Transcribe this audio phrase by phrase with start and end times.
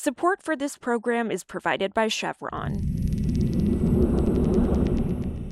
[0.00, 2.76] Support for this program is provided by Chevron.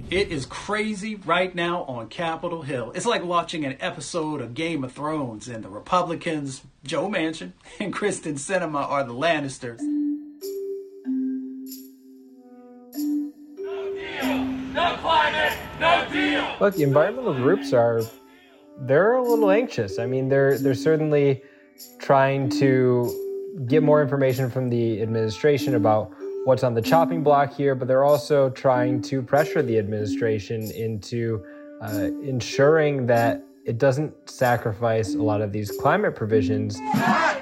[0.08, 2.92] It is crazy right now on Capitol Hill.
[2.94, 7.92] It's like watching an episode of Game of Thrones, and the Republicans, Joe Manchin and
[7.92, 9.80] Kyrsten Sinema are the Lannisters.
[13.58, 16.56] No deal, no climate, no deal.
[16.60, 18.00] Look, the environmental groups are
[18.82, 19.98] they're a little anxious.
[19.98, 21.42] I mean, they're they're certainly
[21.98, 23.25] trying to
[23.66, 26.12] get more information from the administration about
[26.44, 31.44] what's on the chopping block here, but they're also trying to pressure the administration into
[31.82, 36.78] uh, ensuring that it doesn't sacrifice a lot of these climate provisions.
[36.94, 37.32] I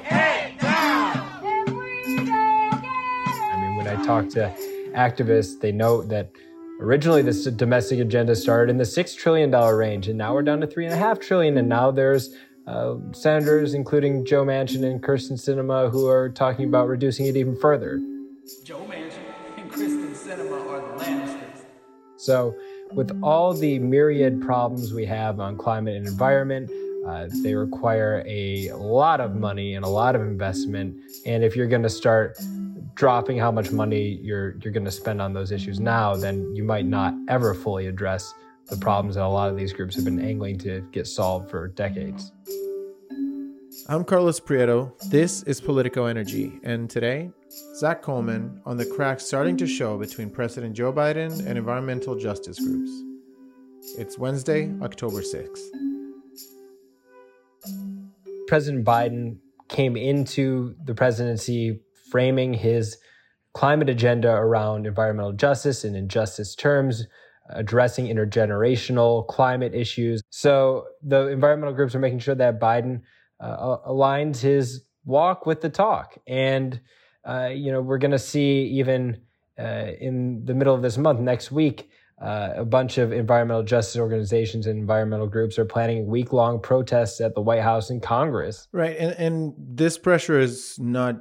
[3.61, 4.51] mean, when I talk to
[4.95, 6.31] activists, they note that
[6.81, 10.61] originally this domestic agenda started in the six trillion dollar range, and now we're down
[10.61, 12.34] to three and a half trillion, and now there's
[12.67, 17.57] uh, senators, including Joe Manchin and Kyrsten Sinema, who are talking about reducing it even
[17.57, 17.99] further.
[18.65, 19.19] Joe Manchin
[19.57, 21.65] and Kyrsten Sinema are the Lannisters.
[22.17, 22.55] So,
[22.93, 26.71] with all the myriad problems we have on climate and environment,
[27.06, 30.97] uh, they require a lot of money and a lot of investment.
[31.27, 32.39] And if you're going to start
[32.95, 36.65] dropping how much money you're you're going to spend on those issues now, then you
[36.65, 38.33] might not ever fully address
[38.69, 41.69] the problems that a lot of these groups have been angling to get solved for
[41.69, 42.33] decades.
[43.89, 44.93] I'm Carlos Prieto.
[45.11, 47.31] This is Politico Energy, and today,
[47.77, 52.59] Zack Colman on the cracks starting to show between President Joe Biden and environmental justice
[52.59, 52.91] groups.
[53.98, 55.61] It's Wednesday, October 6th.
[58.47, 62.97] President Biden came into the presidency framing his
[63.53, 67.06] climate agenda around environmental justice and in justice terms,
[67.50, 70.23] addressing intergenerational climate issues.
[70.31, 73.03] So the environmental groups are making sure that Biden
[73.41, 76.17] uh, aligns his walk with the talk.
[76.27, 76.81] And,
[77.25, 79.20] uh, you know, we're going to see even
[79.59, 84.00] uh, in the middle of this month, next week, uh, a bunch of environmental justice
[84.00, 88.69] organizations and environmental groups are planning week long protests at the White House and Congress.
[88.72, 88.97] Right.
[88.97, 91.16] And, and this pressure is not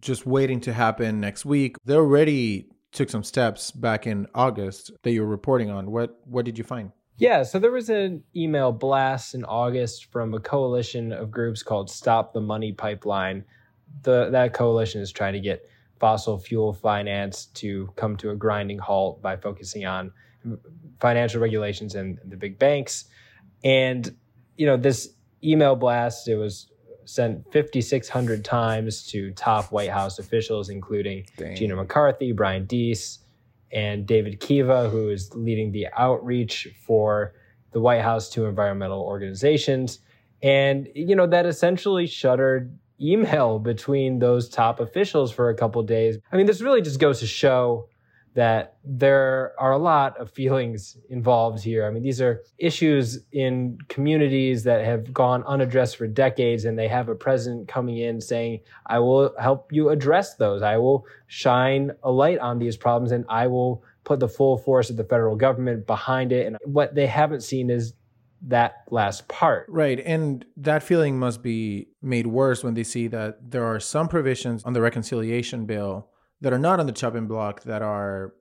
[0.00, 1.76] just waiting to happen next week.
[1.84, 5.90] They're already took some steps back in August that you were reporting on.
[5.90, 6.92] What what did you find?
[7.16, 11.88] Yeah, so there was an email blast in August from a coalition of groups called
[11.88, 13.44] Stop the Money Pipeline.
[14.02, 15.68] The, that coalition is trying to get
[16.00, 20.12] fossil fuel finance to come to a grinding halt by focusing on
[21.00, 23.04] financial regulations and the big banks.
[23.62, 24.16] And,
[24.56, 25.10] you know, this
[25.42, 26.68] email blast, it was
[27.04, 31.56] sent 5,600 times to top White House officials, including Dang.
[31.56, 33.20] Gina McCarthy, Brian Deese,
[33.72, 37.34] and David Kieve, who is leading the outreach for
[37.72, 39.98] the White House to environmental organizations.
[40.42, 46.18] And, you know, that essentially shuttered email between those top officials for a couple days.
[46.30, 47.88] I mean, this really just goes to show
[48.34, 51.86] that there are a lot of feelings involved here.
[51.86, 56.88] I mean, these are issues in communities that have gone unaddressed for decades, and they
[56.88, 60.62] have a president coming in saying, I will help you address those.
[60.62, 64.90] I will shine a light on these problems, and I will put the full force
[64.90, 66.46] of the federal government behind it.
[66.46, 67.94] And what they haven't seen is
[68.46, 69.66] that last part.
[69.68, 70.00] Right.
[70.04, 74.64] And that feeling must be made worse when they see that there are some provisions
[74.64, 78.34] on the reconciliation bill that are not on the chopping block that are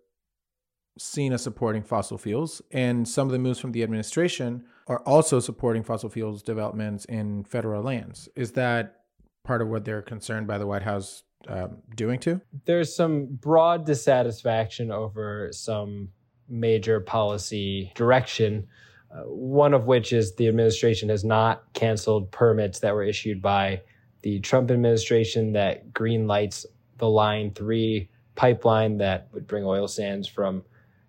[0.97, 2.61] seen as supporting fossil fuels.
[2.71, 7.43] And some of the moves from the administration are also supporting fossil fuels developments in
[7.45, 8.29] federal lands.
[8.35, 8.97] Is that
[9.43, 12.41] part of what they're concerned by the White House um, doing too?
[12.65, 16.09] There's some broad dissatisfaction over some
[16.47, 18.67] major policy direction.
[19.11, 23.81] Uh, one of which is the administration has not canceled permits that were issued by
[24.23, 26.65] the Trump administration that green lights
[27.03, 30.63] the Line 3 pipeline that would bring oil sands from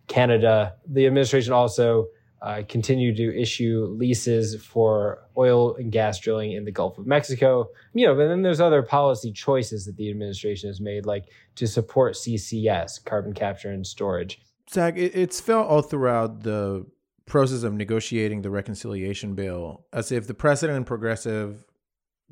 [0.09, 0.75] Canada.
[0.89, 2.09] The administration also
[2.43, 7.69] uh, continued to issue leases for oil and gas drilling in the Gulf of Mexico.
[7.93, 11.69] You know, but then there's other policy choices that the administration has made, like to
[11.69, 14.41] support CCS, carbon capture and storage.
[14.69, 16.85] Zack, it's felt all throughout the
[17.25, 21.65] process of negotiating the reconciliation bill as if the president and progressive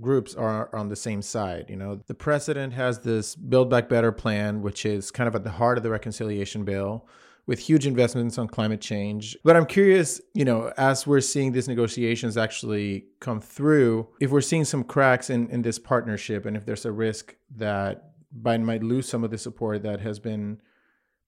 [0.00, 1.66] groups are on the same side.
[1.68, 5.44] You know, the president has this Build Back Better plan, which is kind of at
[5.44, 7.06] the heart of the reconciliation bill
[7.46, 9.36] with huge investments on climate change.
[9.44, 14.40] But I'm curious, you know, as we're seeing these negotiations actually come through, if we're
[14.40, 18.82] seeing some cracks in, in this partnership and if there's a risk that Biden might
[18.82, 20.60] lose some of the support that has been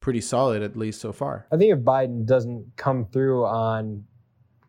[0.00, 1.46] pretty solid, at least so far.
[1.50, 4.05] I think if Biden doesn't come through on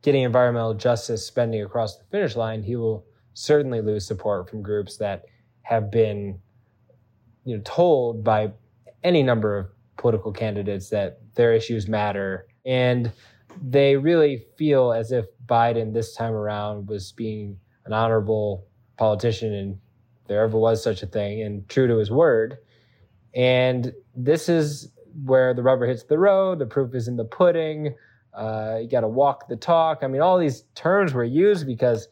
[0.02, 3.06] getting environmental justice spending across the finish line, he will
[3.36, 5.26] certainly lose support from groups that
[5.62, 6.40] have been
[7.44, 8.52] you know told by
[9.04, 9.68] any number of
[9.98, 12.48] political candidates that their issues matter.
[12.66, 13.12] And
[13.62, 18.66] they really feel as if Biden this time around was being an honorable
[18.98, 19.80] politician and
[20.28, 22.58] there ever was such a thing and true to his word.
[23.36, 24.92] And this is
[25.24, 27.96] where the rubber hits the road the proof is in the pudding
[28.34, 30.00] uh, you got to walk the talk.
[30.02, 32.10] I mean all these terms were used because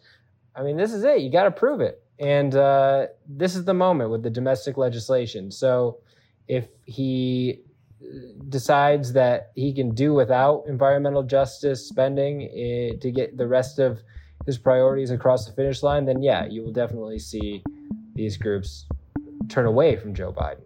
[0.55, 3.73] i mean this is it you got to prove it and uh, this is the
[3.73, 5.51] moment with the domestic legislation.
[5.51, 6.00] So
[6.47, 7.59] if he
[8.50, 14.01] decides that he can do without environmental justice spending eh, to get the rest of
[14.45, 17.63] his priorities across the finish line, then yeah, you will definitely see
[18.13, 18.85] these groups
[19.50, 20.61] turn away from Joe Biden.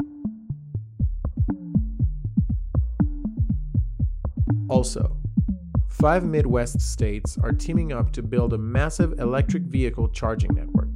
[4.69, 5.17] Also,
[5.99, 10.89] five Midwest states are teaming up to build a massive electric vehicle charging network.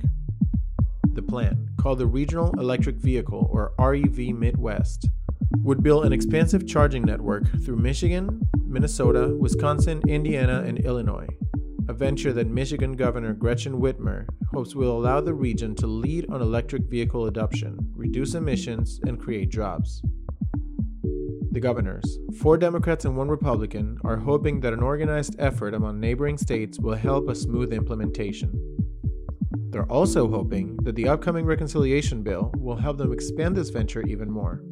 [1.13, 5.09] The plan, called the Regional Electric Vehicle or REV Midwest,
[5.57, 11.27] would build an expansive charging network through Michigan, Minnesota, Wisconsin, Indiana, and Illinois,
[11.89, 16.41] a venture that Michigan Governor Gretchen Whitmer hopes will allow the region to lead on
[16.41, 20.03] electric vehicle adoption, reduce emissions, and create jobs.
[21.51, 26.37] The governors, four Democrats and one Republican, are hoping that an organized effort among neighboring
[26.37, 28.53] states will help a smooth implementation.
[29.71, 34.31] They're also hoping that the upcoming reconciliation bill will help them expand this venture even
[34.31, 34.63] more.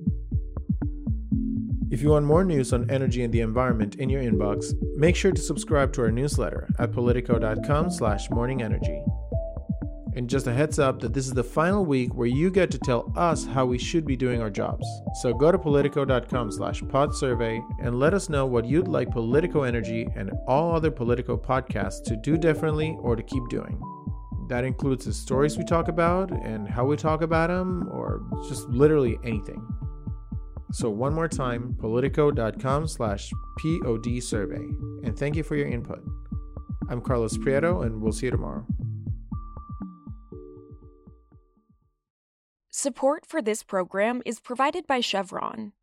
[1.92, 5.34] If you want more news on energy and the environment in your inbox, make sure
[5.34, 9.04] to subscribe to our newsletter at politico.com slash morningenergy.
[10.20, 12.78] And just a heads up that this is the final week where you get to
[12.78, 14.86] tell us how we should be doing our jobs.
[15.22, 19.64] So go to politico.com slash pod survey and let us know what you'd like Politico
[19.64, 23.82] Energy and all other Politico podcasts to do differently or to keep doing.
[24.50, 28.68] That includes the stories we talk about and how we talk about them, or just
[28.68, 29.66] literally anything.
[30.74, 34.68] So one more time, politico.com slash pod survey.
[35.06, 36.04] And thank you for your input.
[36.90, 38.66] I'm Carlos Prieto, and we'll see you tomorrow.
[42.82, 45.74] Support for this program is provided by Chevron.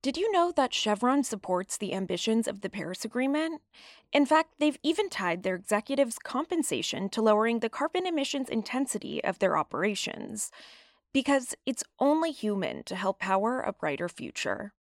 [0.00, 3.60] Did you know that Chevron supports the ambitions of the Paris Agreement?
[4.14, 9.40] In fact, they've even tied their executives' compensation to lowering the carbon emissions intensity of
[9.40, 10.50] their operations.
[11.12, 14.72] Because it's only human to help power a brighter future.